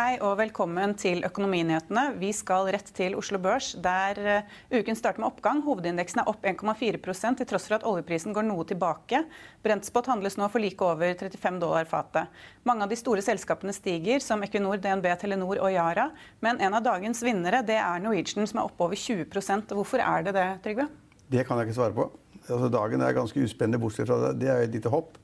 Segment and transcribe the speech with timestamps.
[0.00, 2.14] Hei og velkommen til Økonominyhetene.
[2.16, 5.60] Vi skal rett til Oslo Børs, der uh, uken starter med oppgang.
[5.66, 9.20] Hovedindeksen er opp 1,4 til tross for at oljeprisen går noe tilbake.
[9.60, 12.32] Brentspot handles nå for like over 35 dollar fatet.
[12.64, 16.08] Mange av de store selskapene stiger, som Equinor, DNB, Telenor og Yara.
[16.40, 20.24] Men en av dagens vinnere det er Norwegian, som er oppe over 20% Hvorfor er
[20.24, 20.88] det det, Trygve?
[21.28, 22.08] Det kan jeg ikke svare på.
[22.46, 24.38] Altså, dagen er ganske uspennende, bortsett fra det.
[24.46, 25.20] Det er et lite hopp.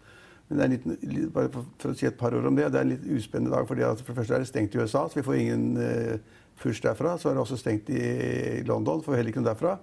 [0.49, 0.73] Men det er
[1.11, 3.55] litt, bare for, å si et par ord om det, det er en litt uspennende
[3.55, 3.67] dag.
[3.67, 6.83] fordi For det første er det stengt i USA, så vi får ingen uh, push
[6.85, 7.17] derfra.
[7.19, 8.03] Så er det også stengt i,
[8.69, 9.79] London, får heller ikke noe derfra.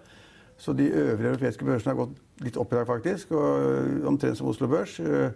[0.57, 3.35] Så de øvrige europeiske børsene har gått litt opp i dag, faktisk.
[3.35, 4.95] og uh, Omtrent som Oslo Børs.
[5.03, 5.35] Uh,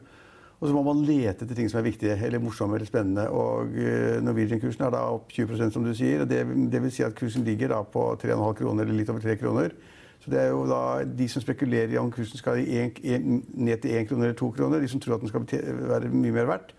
[0.57, 3.27] og så må man lete etter ting som er viktige, eller morsomme eller spennende.
[3.29, 3.75] Og
[4.25, 6.23] Norwegian-kursen er da opp 20% som du sier.
[6.23, 6.39] og det,
[6.71, 9.75] det, vil si at kursen ligger da på 3,5 kroner, eller litt over 3 kroner.
[10.27, 13.77] Så det er jo da de som spekulerer i om kursen skal en, en, ned
[13.79, 15.45] til 1 kroner eller 2 kroner, de som tror at den skal
[15.87, 16.73] være mye mer verdt.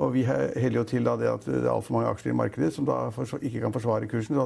[0.00, 2.84] Og vi heller jo til det at det er altfor mange aksjer i markedet som
[2.88, 3.10] da
[3.42, 4.36] ikke kan forsvare kursen.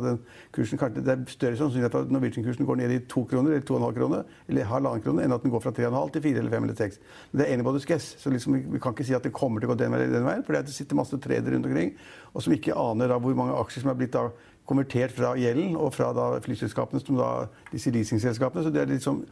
[0.55, 3.95] Kursen, det er større sannsynlighet for at Norwegian-kursen går ned i 2 kroner eller 2,5
[3.99, 6.79] kroner eller halvannen kroner, enn at den går fra 3,5 til 4 eller 5 eller
[6.83, 7.01] 6.
[7.33, 8.17] Men det er anybody's guess.
[8.19, 10.27] Så liksom, vi kan ikke si at det kommer til å gå den veien, den
[10.27, 11.95] veien for det sitter masse tradere rundt omkring
[12.35, 14.29] og som ikke aner da hvor mange aksjer som er blitt da
[14.71, 17.31] konvertert fra gjelden og fra da flyselskapene, som da,
[17.73, 18.65] disse leasingselskapene.
[18.65, 19.25] Så det er liksom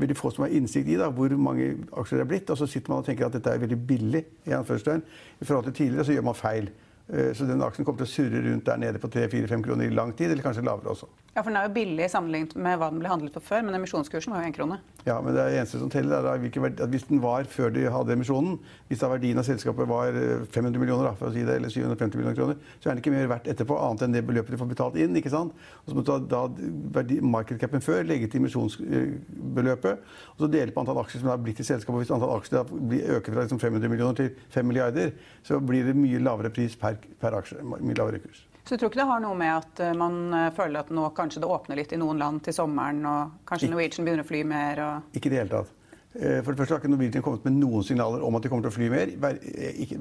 [0.00, 2.50] veldig få som har innsikt i da, hvor mange aksjer det er blitt.
[2.52, 5.04] Og så sitter man og tenker at dette er veldig billig i anførselstegn.
[5.40, 6.72] I forhold til tidligere så gjør man feil.
[7.12, 9.94] Eh, så den aksjen kommer til å surre rundt der nede på 3-4-5 kroner i
[9.94, 11.10] lang tid, eller kanskje lavere også.
[11.36, 13.76] Ja, for Den er jo billig sammenlignet med hva den ble handlet for før, men
[13.76, 14.78] emisjonskursen var jo én krone.
[15.04, 18.54] Ja, men det eneste som teller, er at hvis den var før de hadde emisjonen,
[18.88, 22.16] hvis da verdien av selskapet var 500 eh, millioner, for å si det, eller 750
[22.16, 24.72] millioner kroner, så er den ikke mer verdt etterpå, annet enn det beløpet de får
[24.72, 25.20] betalt inn.
[25.20, 25.52] ikke sant?
[25.84, 31.04] Og så må da, da markedscapen før legge til emisjonsbeløpet, og så dele på antall
[31.04, 32.06] aksjer som har blitt i selskapet.
[32.06, 35.12] Hvis antall aksjer da øker fra liksom 500 millioner til 5 milliarder,
[35.44, 37.60] så blir det mye lavere pris per, per aksje.
[37.60, 38.45] mye lavere kurs.
[38.66, 41.06] Så du tror ikke det har noe med at eh, man eh, føler at nå
[41.14, 44.40] kanskje det åpner litt i noen land til sommeren, og kanskje Norwegian begynner å fly
[44.42, 44.80] mer?
[44.82, 45.12] Og...
[45.14, 45.74] Ikke i det hele tatt.
[46.16, 48.66] Eh, for det første har ikke Norwegian kommet med noen signaler om at de kommer
[48.66, 49.12] til å fly mer.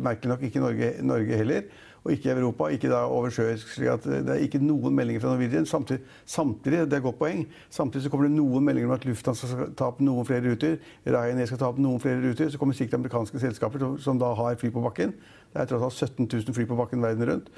[0.08, 1.70] Merkelig nok ikke Norge, Norge heller,
[2.02, 3.38] og ikke Europa, ikke da over.
[3.38, 5.70] Det er ikke noen meldinger fra Norwegian.
[5.70, 9.06] Samtidig, samtidig, det er et godt poeng, samtidig så kommer det noen meldinger om at
[9.06, 10.80] Lufthansa skal ta opp noen flere ruter.
[11.06, 12.50] Ryanair skal ta opp noen flere ruter.
[12.50, 15.14] Så kommer sikkert amerikanske selskaper som da har fly på bakken.
[15.53, 17.58] Det er tross alt 17 000 fly på bakken verden rundt.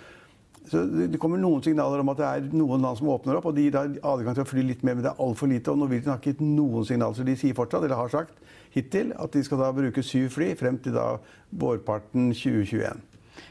[0.67, 3.55] Så Det kommer noen signaler om at det er noen land som åpner opp, og
[3.55, 5.72] de gir adgang til å fly litt mer, men det er altfor lite.
[5.72, 7.16] og Norwegian har ikke gitt noen signaler.
[7.16, 8.41] Så de sier fortsatt, eller har sagt
[8.73, 11.13] hittil, at de skal da bruke syv fly frem til da
[11.56, 13.06] vårparten 2021.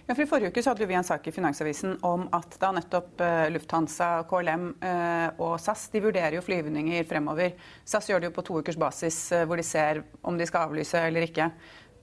[0.06, 2.70] Ja, for I forrige uke så hadde vi en sak i Finansavisen om at da
[2.74, 7.56] nettopp uh, Lufthansa, KLM eh, og SAS de vurderer jo flyvninger fremover.
[7.82, 10.68] SAS gjør det jo på to ukers basis, uh, hvor de ser om de skal
[10.68, 11.48] avlyse eller ikke.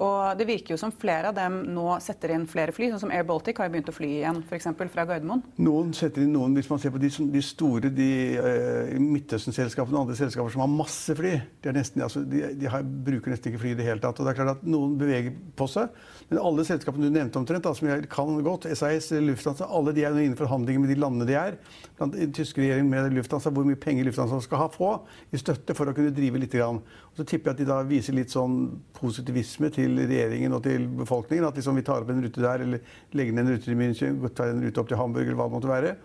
[0.02, 3.14] Og det virker jo som flere av dem nå setter inn flere fly, sånn som
[3.14, 4.70] Air Baltic har begynt å fly igjen, f.eks.
[4.80, 5.44] fra Gardermoen.
[5.62, 8.10] Noen setter inn noen, hvis man ser på de, de store de,
[8.40, 11.34] uh, Midtøsten-selskapene og andre selskaper som har masse fly.
[11.66, 14.18] De, nesten, altså, de har, bruker nesten ikke fly i det hele tatt.
[14.18, 15.92] Og det er klart at noen beveger på seg.
[16.32, 20.08] Men alle selskapene du nevnte omtrent, da, som jeg kan godt, SAS, Lufthansa, alle de
[20.08, 21.60] er inne i forhandlinger med de landene de er.
[22.00, 24.96] Blant den tyske regjeringen med Lufthansa, hvor mye penger Lufthansa skal ha få
[25.34, 26.54] i støtte for å kunne drive litt.
[26.54, 26.84] Grann.
[27.14, 28.58] Og så tipper jeg at de da viser litt sånn
[28.98, 31.48] positivisme til regjeringen og til befolkningen.
[31.48, 32.84] At liksom vi tar opp en rute der, eller
[33.18, 35.56] legger ned en rute i München, tar en rute opp til Hamburg, eller hva det
[35.58, 35.96] måtte være.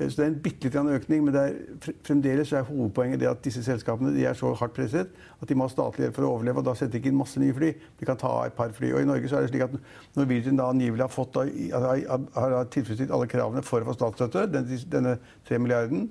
[0.00, 1.58] Eh, så det er en bitte liten økning, men er,
[2.06, 5.72] fremdeles er hovedpoenget det at disse selskapene er så hardt presset at de må ha
[5.72, 6.62] statlig hjelp for å overleve.
[6.62, 7.70] og Da setter de ikke inn masse nye fly.
[8.00, 8.92] De kan ta et par fly.
[8.94, 9.78] Og I Norge så er det slik at
[10.18, 14.46] Norwegian da angivelig har, fått, har tilfredsstilt alle kravene for å få statsstøtte,
[14.90, 15.18] denne
[15.48, 16.10] tre milliarden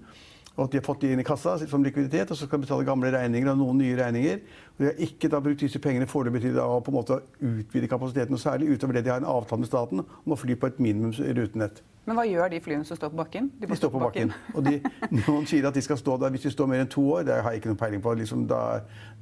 [0.59, 2.67] og at de har fått det inn i kassa som likviditet, og så skal de
[2.67, 4.41] betale gamle regninger og noen nye regninger.
[4.75, 7.87] Og de har ikke da brukt disse pengene foreløpig til å på en måte utvide
[7.91, 10.67] kapasiteten noe særlig, utover det de har en avtale med staten om å fly på
[10.67, 11.79] et minimums rutenett.
[12.09, 13.51] Men hva gjør de flyene som står på bakken?
[13.61, 14.31] De, de står på bakken.
[14.57, 14.79] og de,
[15.19, 17.27] noen sier at de skal stå der hvis de står mer enn to år.
[17.27, 18.15] Det har jeg ikke noen peiling på.
[18.17, 18.61] Liksom, da,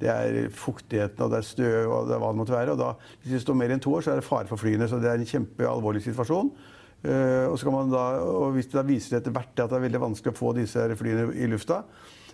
[0.00, 2.72] det er fuktigheten og det er støv og det er hva det måtte være.
[2.72, 4.88] Og da, hvis de står mer enn to år, så er det fare for flyene.
[4.88, 6.48] Så det er en kjempealvorlig situasjon.
[6.98, 10.38] Uh, og, da, og, hvis det viser etter hvert at det er veldig vanskelig å
[10.38, 11.84] få disse flyene i lufta,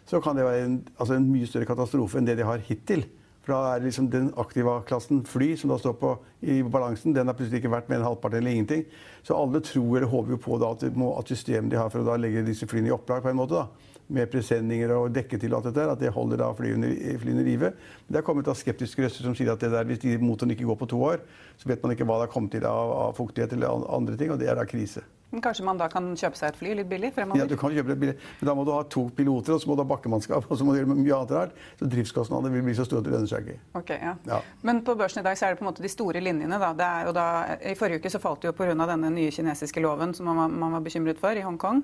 [0.08, 3.05] så kan det være en, altså en mye større katastrofe enn det de har hittil.
[3.44, 6.14] For da er liksom den aktive klassen fly som da står på
[6.49, 8.87] i balansen, den har plutselig ikke vært med en halvparten eller ingenting.
[9.25, 12.44] Så alle tror eller håper jo på at, at systemet de har for å legge
[12.46, 15.86] disse flyene i opplag på en måte, da, med presenninger og dekke til alt dette,
[15.94, 17.72] at det holder da flyene, flyene i live.
[18.04, 20.52] Men det er kommet da skeptiske røster som sier at det der, hvis de motoren
[20.54, 21.24] ikke går på to år,
[21.56, 24.34] så vet man ikke hva det har kommet til av, av fuktighet eller andre ting,
[24.34, 25.04] og det er da krise.
[25.34, 27.40] Men kanskje man da kan kjøpe seg et fly litt billig fremover?
[27.40, 28.12] Ja, du kan kjøpe et billig.
[28.38, 30.66] Men da må du ha to piloter, og så må du ha bakkemannskap, og så
[30.66, 31.56] må du gjøre mye annet rart.
[31.80, 33.58] Så driftskostnadene vil bli så store at det lønner seg ikke.
[33.80, 34.12] Okay, ja.
[34.30, 34.38] Ja.
[34.62, 36.70] Men på børsen i dag så er det på en måte de store linjene, da.
[36.78, 37.26] Det er jo da
[37.58, 38.76] I forrige uke så falt det jo pga.
[38.78, 41.82] denne nye kinesiske loven som man, man var bekymret for i Hongkong.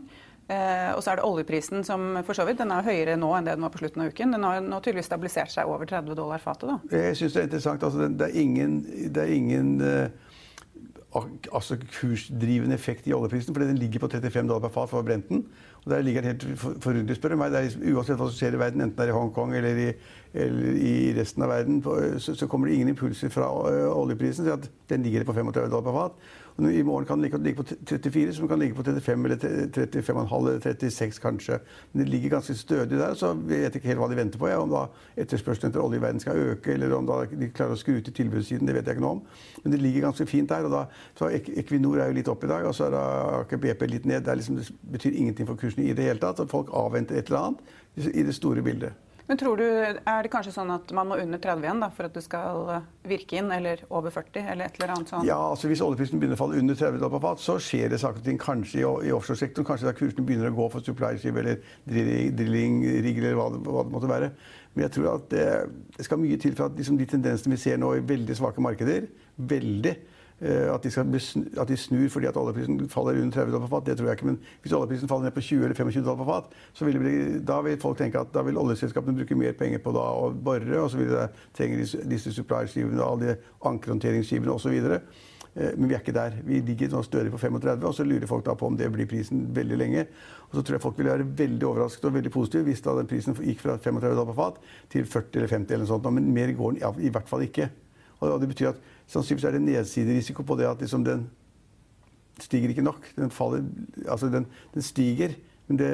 [0.50, 3.46] Eh, og så er det oljeprisen som for så vidt, den er høyere nå enn
[3.46, 4.34] det den var på slutten av uken.
[4.34, 6.72] Den har nå tydeligvis stabilisert seg over 30 dollar fatet.
[6.72, 6.80] da.
[6.96, 7.86] Jeg syns det er interessant.
[7.86, 8.80] Altså, det er ingen,
[9.14, 10.30] det er ingen eh,
[11.52, 15.44] altså kursdrivende effekt i oljeprisen, fordi den ligger på 35 dollar per fat for Brenten.
[15.84, 17.52] Og der ligger den helt forunderlig, spør du meg.
[17.52, 19.88] Det er, uansett hva som skjer i verden, enten det er i Hongkong eller i,
[20.34, 21.80] eller i resten av verden,
[22.18, 24.46] så, så, kommer det ingen impulser fra ø, oljeprisen.
[24.46, 24.58] så
[24.90, 26.30] Den ligger på 35 dollar per fat.
[26.58, 30.60] I morgen kan den ligge på 34, som kan ligge på 35 eller 35,5 eller
[30.60, 31.58] 36 kanskje.
[31.92, 34.48] Men det ligger ganske stødig der, så jeg vet ikke helt hva de venter på.
[34.50, 34.58] Ja.
[34.60, 34.86] Om da
[35.16, 38.68] etterspørselen etter olje i verden skal øke, eller om de klarer å skru til tilbudssiden,
[38.68, 39.22] det vet jeg ikke noe om.
[39.64, 40.68] Men det ligger ganske fint der.
[40.68, 40.84] og da,
[41.18, 44.24] så Equinor er jo litt opp i dag, og så er Aker BP litt ned.
[44.26, 46.40] Det, liksom, det betyr ingenting for kursen i det hele tatt.
[46.40, 49.09] at Folk avventer et eller annet i det store bildet.
[49.30, 52.08] Men tror du, Er det kanskje sånn at man må under 30 igjen da, for
[52.08, 54.42] at det skal eh, virke inn, eller over 40?
[54.42, 55.28] eller et eller annet sånt?
[55.28, 58.18] Ja, altså Hvis oljeprisen begynner å falle under 30 dollar fat, så skjer det saker
[58.18, 59.68] og ting kanskje i, i offshoresektoren.
[59.68, 63.94] Kanskje da kursene begynner å gå for supply-skip eller drilling-rigger eller hva det, hva det,
[63.94, 64.32] måtte være.
[64.74, 65.48] Men jeg tror at det,
[65.94, 68.66] det skal mye til for at liksom, de tendensene vi ser nå i veldig svake
[68.66, 69.06] markeder,
[69.38, 71.08] veldig, Eh, at de, skal,
[71.60, 74.16] at de, snur fordi at oljeprisen faller under 30 dollar på fat, det tror jeg
[74.16, 74.28] ikke.
[74.30, 77.16] Men hvis oljeprisen faller ned på 20 eller 25 dollar på fat, så vil, bli,
[77.44, 80.78] da vil folk tenke at da vil oljeselskapene bruke mer penger på da, å bore,
[80.80, 81.26] og så vil de
[81.56, 83.36] trenge disse supply-skivene, alle de
[83.68, 84.78] ankerhåndteringsskivene osv.
[85.54, 86.36] Eh, men vi er ikke der.
[86.46, 89.08] Vi ligger nå stødig på 35, og så lurer folk da på om det blir
[89.10, 90.06] prisen veldig lenge.
[90.50, 93.10] Og så tror jeg folk vil være veldig overrasket og veldig positive hvis da den
[93.10, 94.60] prisen gikk fra 35 dollar på fat
[94.92, 96.10] til 40 eller 50 eller noe sånt.
[96.16, 97.70] Men mer går den i hvert fall ikke.
[98.20, 98.80] Og det betyr at
[99.10, 101.24] Sannsynligvis er det nedsiderisiko på det at liksom den
[102.40, 103.08] stiger ikke nok.
[103.16, 103.64] Den, faller,
[104.06, 105.34] altså den, den stiger,
[105.66, 105.88] men det,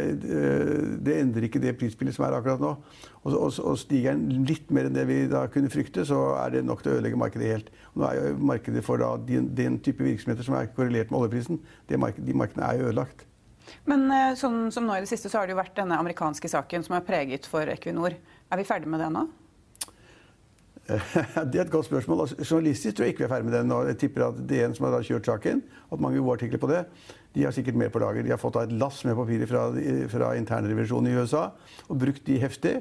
[1.05, 2.75] det, endrer ikke det prisbildet som er akkurat nå.
[3.23, 6.55] Og, og, og, stiger den litt mer enn det vi da kunne frykte, så er
[6.55, 7.73] det nok til å ødelegge markedet helt.
[7.95, 11.23] Og nå er jo markedet for da, den, den, type virksomheter som er korrelert med
[11.23, 11.61] oljeprisen,
[12.01, 13.27] mark de markedene er jo ødelagt.
[13.89, 16.53] Men eh, sånn som nå i det siste så har det jo vært denne amerikanske
[16.53, 18.15] saken som er preget for Equinor.
[18.53, 19.27] Er vi ferdig med det nå?
[21.51, 22.21] Det er et godt spørsmål.
[22.25, 23.73] Altså, journalistisk tror jeg ikke vi er ferdig med den.
[23.75, 26.85] og Jeg tipper at DN som har kjørt saken, hatt mange gode artikler på det,
[27.35, 28.25] de har sikkert mer på lager.
[28.25, 29.67] De har fått et lass med papirer fra,
[30.13, 31.51] fra internrevisjonen i USA
[31.89, 32.79] og brukt de heftig.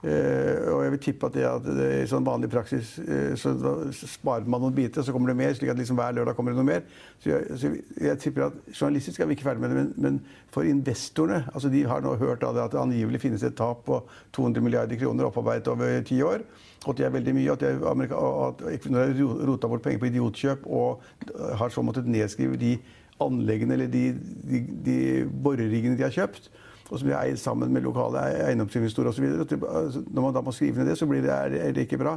[0.00, 3.50] Uh, og jeg vil tippe at det, at det i sånn vanlig praksis uh, så
[3.92, 5.52] sparer man noen biter, så kommer det mer.
[5.52, 6.86] slik at liksom hver lørdag kommer det noe mer.
[7.20, 7.72] Så jeg, så
[8.06, 11.68] jeg tipper at Journalistisk er vi ikke ferdig med det, men, men for investorene altså
[11.68, 14.00] De har nå hørt det at det angivelig finnes et tap på
[14.32, 16.46] 200 milliarder kroner opparbeidet over ti år.
[16.86, 21.04] Og at det er veldig mye, at, Equinor har rota bort penger på idiotkjøp og
[21.60, 22.78] har så måttet nedskrive de
[23.20, 24.04] anleggene eller de,
[24.48, 26.48] de, de boreriggene de har kjøpt
[26.90, 29.26] og som er eid sammen med lokale eiendomsinvestorer osv.
[29.30, 32.16] Altså, når man da må skrive ned det, så blir det, er det ikke bra.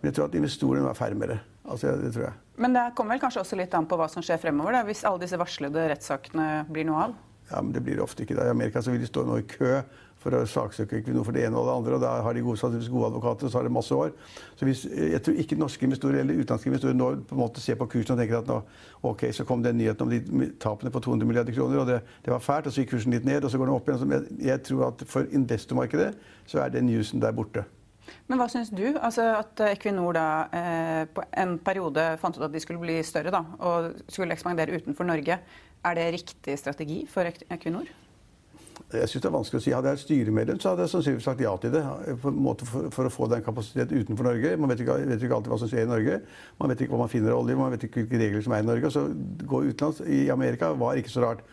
[0.00, 1.38] Men jeg tror at investorene er fermere.
[1.70, 2.36] Altså, det tror jeg.
[2.60, 5.04] Men det kommer vel kanskje også litt an på hva som skjer fremover, da, hvis
[5.08, 7.18] alle disse varslede rettssakene blir noe av?
[7.50, 8.36] Ja, men det blir det ofte ikke.
[8.38, 8.48] Da.
[8.48, 9.80] I Amerika så vil de stå nå i kø
[10.20, 11.96] for å saksøke Equinor for det ene og det andre.
[11.96, 14.12] og Da har de gode, gode advokater, og så har de masse år.
[14.56, 17.80] Så hvis, Jeg tror ikke norske investorer eller utenlandske investorer nå på en måte ser
[17.80, 18.60] på kursen og tenker at nå,
[19.02, 22.32] ok, så kom den nyheten om de tapene på 200 milliarder kroner, og det, det,
[22.32, 24.12] var fælt, og så gikk kursen litt ned, og så går den opp igjen.
[24.12, 26.14] Jeg, jeg tror at for investormarkedet
[26.46, 27.64] så er den newsen der borte.
[28.28, 28.84] Men hva syns du?
[28.98, 33.32] Altså at Equinor da eh, på en periode fant ut at de skulle bli større
[33.34, 35.40] da, og skulle ekspandere utenfor Norge.
[35.80, 37.88] Er det riktig strategi for Equinor?
[38.92, 39.72] Jeg synes det er vanskelig å si.
[39.74, 41.82] Hadde jeg vært styremedlem, så hadde jeg sannsynligvis sagt ja til det.
[42.22, 44.54] For, for, å få den kapasiteten utenfor Norge.
[44.58, 46.18] Man vet ikke, vet ikke, alltid hva som skjer i Norge.
[46.58, 48.64] Man vet ikke hva man finner av olje, man vet ikke hvilke regler som er
[48.64, 48.90] i Norge.
[48.94, 49.06] Så
[49.52, 51.46] gå utenlands i Amerika var ikke så rart.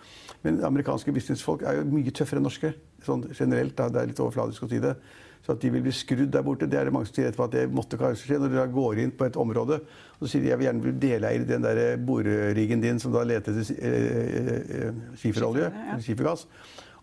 [0.46, 2.74] Men amerikanske businessfolk er jo mye tøffere enn norske.
[3.06, 3.78] Sånn generelt.
[3.78, 3.92] Da.
[3.94, 4.98] Det er litt overfladisk å si det.
[5.46, 7.46] Så at de vil bli skrudd der borte, det er det mange som sier etterpå
[7.46, 8.40] at det måtte kanskje skje.
[8.42, 9.78] Når dere går inn på et område
[10.18, 13.14] og så sier de jeg vil gjerne bli deleier i den der boreriggen din som
[13.14, 15.70] da leter etter eh, eh, skiferolje,
[16.04, 16.48] skifergass.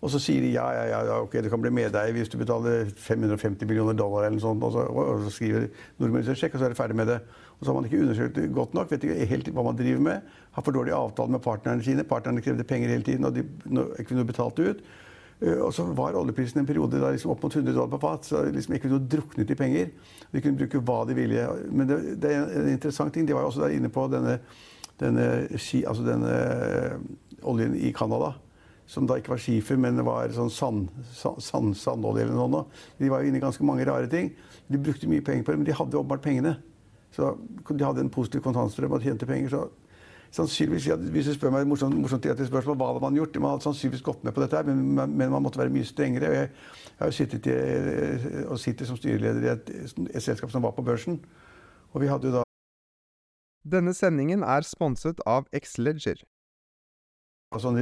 [0.05, 2.91] Og så sier de ja, ja, ja, ok, det kan bli medeier hvis du betaler
[2.93, 4.65] 550 millioner dollar eller noe sånt.
[4.67, 5.71] Og så, og så skriver
[6.03, 7.23] nordmenn en sjekk, og så er de ferdig med det.
[7.55, 10.05] Og så har man ikke undersøkt det godt nok, vet ikke helt hva man driver
[10.05, 10.37] med.
[10.53, 12.05] Har for dårlig avtale med partnerne sine.
[12.05, 13.47] Partnerne krevde penger hele tiden, og de
[14.03, 14.85] Equinor betalte ut.
[15.41, 18.29] Eh, og så var oljeprisen en periode da liksom opp mot 100 dollar på fat.
[18.29, 19.93] Så liksom Equinor druknet i penger.
[20.37, 21.49] De kunne bruke hva de ville.
[21.73, 23.25] Men det, det er en interessant ting.
[23.25, 24.37] De var jo også der inne på denne,
[25.01, 26.99] denne, altså denne eh,
[27.41, 28.35] oljen i Canada.
[28.87, 32.67] Som da ikke var skifer, men var sånn sand, sand, sandolje eller noe.
[32.99, 34.33] De var jo inne i ganske mange rare ting.
[34.69, 36.59] De brukte mye penger på det, men de hadde åpenbart pengene.
[37.15, 37.33] Så
[37.71, 39.55] de hadde en positiv kontantstrøm og tjente penger.
[39.55, 39.65] så
[40.35, 43.37] sannsynligvis, Hvis du spør meg morsomt, morsomt spørsmål, hva hadde man gjort?
[43.41, 46.33] Man hadde sannsynligvis gått med på dette, men, men man måtte være mye strengere.
[46.35, 46.51] Jeg,
[46.89, 47.55] jeg har jo sittet i,
[48.49, 49.71] og sitter som styreleder i et,
[50.11, 51.21] et, selskap som var på børsen.
[51.93, 52.43] Og vi hadde jo da
[53.65, 56.19] Denne sendingen er sponset av Xleger.
[57.55, 57.79] Altså en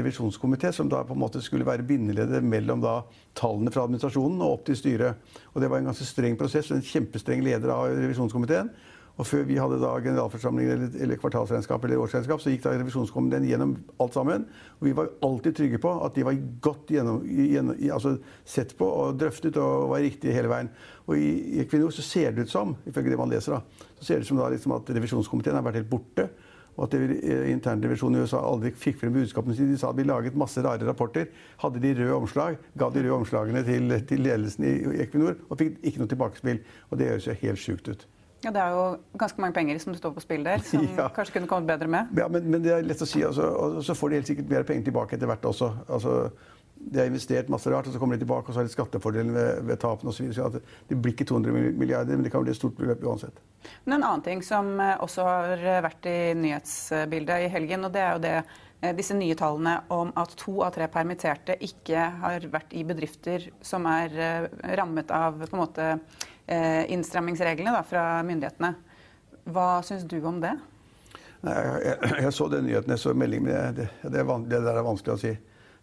[0.00, 2.96] revisjonskomité som da på en måte skulle være bindeleder mellom da
[3.38, 5.20] tallene fra administrasjonen og opp til styret.
[5.54, 6.72] Og Det var en ganske streng prosess.
[6.74, 8.72] En kjempestreng leder av revisjonskomiteen.
[9.14, 13.46] Og før vi hadde da generalforsamling eller, eller kvartalsregnskap eller årsregnskap, så gikk da revisjonskomiteen
[13.46, 14.48] gjennom alt sammen.
[14.80, 18.88] Og vi var alltid trygge på at de var godt gjennom, gjennom, altså sett på
[18.88, 20.72] og drøftet og var riktige hele veien.
[21.06, 21.30] Og i,
[21.62, 24.32] Equinor så ser det ut som, ifølge det man leser, da, så ser det ut
[24.32, 26.26] som da liksom at revisjonskomiteen har vært helt borte.
[26.74, 29.74] Og at interndivisjonen internrevisjonen i USA aldri fikk frem budskapene sine.
[29.74, 31.28] De sa at vi laget masse rare rapporter.
[31.62, 35.78] Hadde de røde omslag, ga de røde omslagene til, til ledelsen i Equinor og fikk
[35.82, 36.60] ikke noe tilbakespill.
[36.90, 38.06] Og det høres jo helt sjukt ut.
[38.44, 41.08] Ja, Det er jo ganske mange penger som står på spill der, som ja.
[41.14, 42.10] kanskje kunne kommet bedre med.
[42.18, 43.22] Ja, men, men, det er lett å si.
[43.24, 45.70] Altså, og så får de helt sikkert mer penger tilbake etter hvert også.
[45.88, 46.18] Altså,
[46.84, 49.32] de har investert masse rart, og så kommer de tilbake og så har de skattefordelen
[49.34, 50.28] ved, ved tapene osv.
[50.32, 53.40] Så, så det blir ikke 200 milliarder, men det kan bli et stort beløp uansett.
[53.86, 58.04] Men en annen ting som eh, også har vært i nyhetsbildet i helgen, og det
[58.04, 62.46] er jo det eh, disse nye tallene om at to av tre permitterte ikke har
[62.52, 65.90] vært i bedrifter som er eh, rammet av på en måte
[66.46, 68.74] Eh, innstrammingsreglene da, fra myndighetene.
[69.48, 70.52] Hva syns du om det?
[71.44, 74.76] Nei, jeg, jeg, så den nyheten, jeg så meldingen, men det, det, er, det, der
[74.76, 75.32] er vanskelig å si.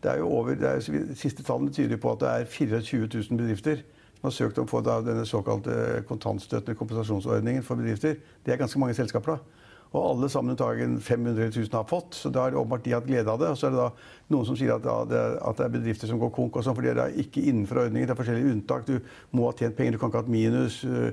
[0.01, 3.41] Det er jo over, det er, siste tallene tyder på at det er 24 000
[3.41, 3.83] bedrifter
[4.17, 8.19] som har søkt om å få denne såkalte kontantstøttende kompensasjonsordningen for bedrifter.
[8.45, 9.37] Det er ganske mange selskaper.
[9.37, 9.61] da.
[9.91, 12.15] Og alle sammen dagen 500 000 har fått.
[12.15, 13.49] Så da har åpenbart de hatt glede av det.
[13.49, 13.89] Og så er det da
[14.31, 16.77] noen som sier at, ja, det, at det, er bedrifter som går konk og sånn,
[16.77, 18.07] fordi det er ikke innenfor ordningen.
[18.07, 18.85] Det er forskjellige unntak.
[18.87, 20.79] Du må ha tjent penger, du kan ikke ha hatt minus.
[20.85, 21.11] Øh,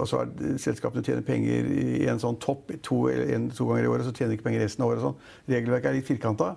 [0.00, 3.92] og så er selskapene tjener penger i en sånn topp to, en, to ganger i
[3.92, 5.04] året, så tjener de ikke penger resten av året.
[5.04, 5.30] Sånn.
[5.52, 6.54] Regelverket er litt firkanta.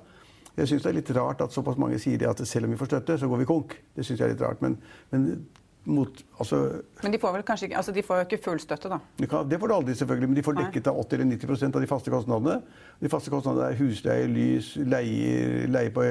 [0.58, 2.92] Jeg syns det er litt rart at såpass mange sier at selv om vi får
[2.92, 3.76] støtte, så går vi konk.
[3.96, 4.62] Det syns jeg er litt rart.
[4.62, 4.78] Men,
[5.10, 5.48] men
[5.86, 6.60] mot altså,
[7.02, 9.00] Men de får vel kanskje ikke, altså de får jo ikke full støtte, da?
[9.20, 11.80] Det, kan, det får de aldri, selvfølgelig, men de får dekket av 80 eller 90%
[11.80, 12.60] av de faste kostnadene.
[13.02, 16.06] De faste kostnadene er husleie, lys, leie, leie på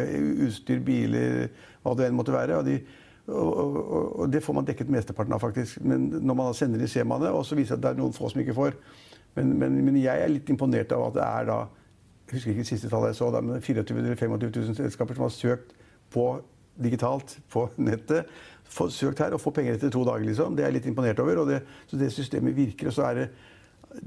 [0.49, 1.46] utstyr, biler,
[1.84, 2.58] hva det enn måtte være.
[2.58, 2.76] Og, de,
[3.30, 5.80] og, og, og, det får man dekket mesteparten av, faktisk.
[5.88, 7.32] Men når man sender det, ser man det.
[7.32, 8.76] og så viser det at det er noen få som ikke får.
[9.38, 11.61] Men, men, men, jeg er litt imponert av at det er da
[12.33, 15.19] Jeg husker ikke det siste tallet jeg så, men 24 000 eller 25 000 selskaper
[15.19, 15.75] som har søkt
[16.12, 16.27] på
[16.81, 18.31] digitalt på nettet
[18.73, 20.25] få søkt her og få penger etter to dager.
[20.25, 20.57] liksom.
[20.57, 21.45] Det er jeg litt imponert over.
[21.49, 22.89] Det, så det systemet virker.
[22.89, 23.27] og så er det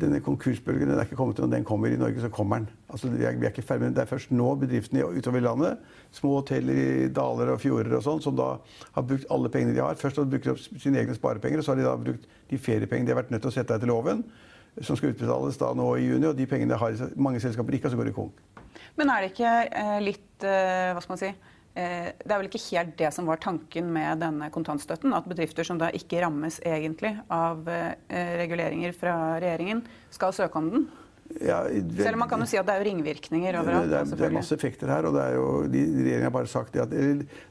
[0.02, 2.70] denne konkursbølgen den er ikke kommet når den kommer i Norge, så kommer den.
[2.90, 5.78] Altså, vi, er, ikke ferdig, Det er først nå bedriftene utover landet,
[6.12, 8.56] små hoteller i daler og fjorder og sånn, som da
[8.96, 9.94] har brukt alle pengene de har.
[10.00, 12.58] Først har de brukt opp sine egne sparepenger, og så har de da brukt de
[12.58, 14.26] feriepengene de har vært nødt til å sette etter loven,
[14.82, 16.28] som skal utbetales da nå i juni.
[16.30, 18.42] Og de pengene har mange selskaper ikke, og så går de konk.
[19.00, 21.32] Men er det ikke eh, litt eh, Hva skal man si?
[21.76, 25.16] Eh, det er vel ikke helt det som var tanken med denne kontantstøtten?
[25.16, 29.84] At bedrifter som da ikke rammes egentlig av eh, reguleringer fra regjeringen,
[30.16, 30.86] skal søke om den?
[31.42, 33.90] Ja, det, Selv om man kan jo si at det er ringvirkninger overalt.
[33.90, 35.08] Det er, det er masse effekter her.
[35.10, 36.94] og det er jo, de, Regjeringen har bare sagt det at,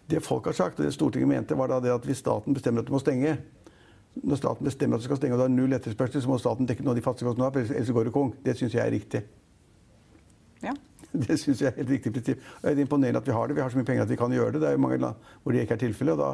[0.09, 2.85] det folk har sagt, og det Stortinget mente, var da det at hvis staten bestemmer
[2.85, 3.35] at du må stenge
[4.23, 6.69] Når staten bestemmer at du skal stenge, og det er null etterspørsel, så må staten
[6.69, 8.35] dekke noe av de fattige kostnadene, ellers går du kong.
[8.45, 9.23] Det syns jeg er riktig.
[10.65, 10.75] Ja.
[11.25, 12.41] Det syns jeg er helt riktig prinsipp.
[12.63, 13.55] Det er imponerende at vi har det.
[13.55, 14.63] Vi har så mye penger at vi kan gjøre det.
[14.65, 16.19] Det er jo mange land hvor det ikke er tilfellet.
[16.19, 16.31] Da,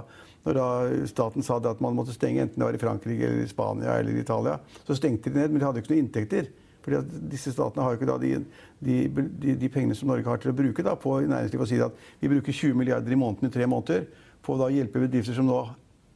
[0.46, 0.68] når da
[1.10, 4.16] staten sa at man måtte stenge, enten det var i Frankrike eller i Spania eller
[4.16, 4.56] i Italia,
[4.86, 5.52] så stengte de ned.
[5.52, 6.48] Men de hadde jo ikke noen inntekter.
[6.80, 8.32] Fordi disse statene har jo ikke da de,
[8.80, 8.96] de,
[9.42, 11.64] de, de pengene som Norge har til å bruke da, på næringslivet.
[11.66, 14.06] Og si at vi bruker 20 milliarder i måneden i tre måneder
[14.44, 15.60] på å hjelpe bedrifter som nå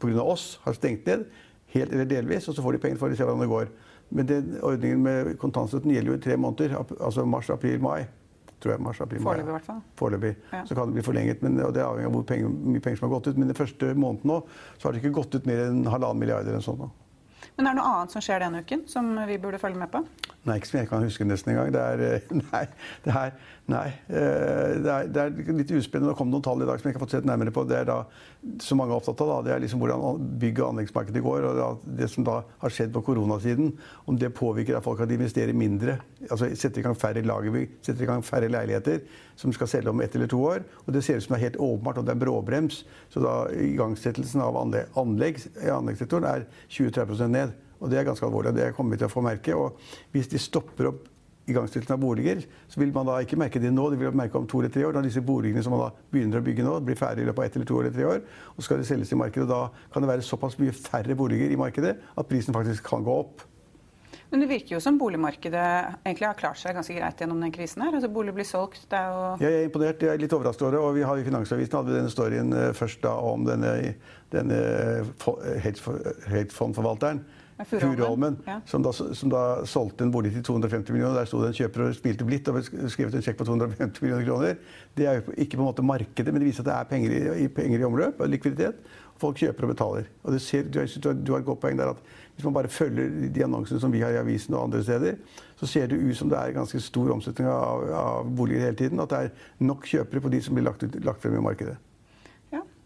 [0.00, 0.25] pga.
[0.25, 1.28] oss har stengt ned,
[1.75, 3.71] helt eller delvis, og så får de penger for å se hvordan det går.
[4.14, 6.76] Men den ordningen med kontantstøtten gjelder jo i tre måneder.
[6.99, 8.04] Altså mars, april, mai.
[8.62, 9.33] Tror jeg, mars, april, mai.
[9.33, 9.81] Foreløpig, i hvert fall.
[10.00, 10.35] Foreløpig.
[10.52, 10.64] Ja.
[10.69, 11.43] Så kan det bli forlenget.
[11.45, 13.40] Men, og det er avhengig av hvor penger, mye penger som har gått ut.
[13.40, 14.38] Men den første måneden nå
[14.76, 16.85] så har det ikke gått ut mer enn halvannen milliard eller noe sånt.
[16.85, 17.03] nå.
[17.56, 20.04] Men er det noe annet som skjer denne uken som vi burde følge med på?
[20.44, 21.72] Nei, ikke som jeg kan huske nesten engang.
[21.72, 22.64] Det er eh, Nei.
[23.04, 23.34] Det er,
[23.72, 26.12] nei, eh, det er, det er litt uspennende.
[26.12, 27.64] Det kom noen tall i dag som jeg ikke har fått sett nærmere på.
[27.68, 27.98] Det er da,
[28.60, 31.48] som mange er opptatt av, da, det er liksom hvordan bygg- og anleggsmarkedet går.
[31.48, 33.72] Og det som da har skjedd på koronasiden,
[34.10, 35.96] om det påvirker at folk at de investerer mindre.
[36.28, 39.00] Altså setter i gang færre lagerbygg, setter i gang færre leiligheter
[39.36, 40.62] som skal selge om ett eller to år.
[40.84, 42.82] Og det ser ut som det er helt åpenbart at det er bråbrems.
[43.12, 47.56] Så da igangsettelsen av anlegg i anleggssektoren er 20-30 ned.
[47.82, 48.54] Og det er ganske alvorlig.
[48.56, 49.56] Det kommer vi til å få merke.
[49.58, 51.10] Og hvis de stopper opp
[51.50, 54.46] igangstillelsen av boliger, så vil man da ikke merke det nå, de vil merke om
[54.48, 54.94] to eller tre år.
[54.96, 57.48] Da disse boligene som man da begynner å bygge nå, blir ferdig i løpet av
[57.48, 58.22] ett eller to eller tre år.
[58.54, 59.48] Og så skal de selges i markedet.
[59.50, 63.18] Da kan det være såpass mye færre boliger i markedet at prisen faktisk kan gå
[63.26, 63.44] opp.
[64.31, 65.64] Men det virker jo som boligmarkedet
[66.04, 67.95] egentlig har klart seg ganske greit gjennom den krisen her.
[67.95, 70.02] Altså Bolig blir solgt, det er jo Jeg er imponert.
[70.02, 70.83] Jeg er litt overrasket over det.
[70.83, 73.75] Og vi har i Finansavisen hadde vi denne storyen eh, først da om denne,
[74.35, 74.59] denne
[75.23, 77.23] fo- hedge- hedgefondforvalteren.
[77.62, 78.37] Furuholmen.
[78.46, 78.61] Ja.
[78.66, 81.14] som, da, som da solgte en bolig til 250 millioner.
[81.20, 82.58] Der sto det en kjøper og spilte blidt og
[82.90, 84.56] skrevet en sjekk på 250 millioner kroner.
[84.99, 87.38] Det er jo ikke på en måte markedet, men det viser at det er penger
[87.44, 88.82] i, penger i omløp likviditet.
[89.23, 90.08] Folk kjøper og betaler.
[90.26, 92.00] Og ser, du, har- du, har- du har et godt poeng der at
[92.34, 95.14] hvis man bare følger de annonsene som vi har i avisen og andre steder,
[95.56, 98.99] så ser det ut som det er ganske stor omsetning av, av boliger hele tiden.
[99.00, 99.30] At det er
[99.62, 101.76] nok kjøpere på de som blir lagt, ut, lagt frem i markedet.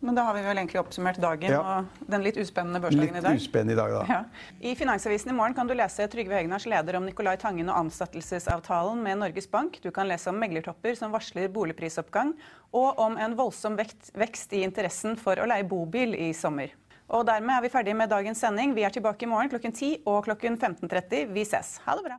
[0.00, 1.60] Men da har vi vel egentlig oppsummert dagen Ja.
[1.60, 3.36] og den litt uspennende børsdagen i Litt dag.
[3.36, 4.02] uspennende i dag, da.
[4.08, 4.24] Ja.
[4.70, 9.02] I Finansavisen i morgen kan du lese Trygve Hegnars leder om Nicolai Tangen og ansettelsesavtalen
[9.02, 9.80] med Norges Bank.
[9.82, 12.34] Du kan lese om meglertopper som varsler boligprisoppgang,
[12.72, 16.70] og om en voldsom vekst i interessen for å leie bobil i sommer.
[17.10, 18.74] Og dermed er vi ferdige med dagens sending.
[18.76, 21.32] Vi er tilbake i morgen klokken 10 og klokken 15.30.
[21.32, 21.78] Vi ses.
[21.86, 22.18] Ha det bra.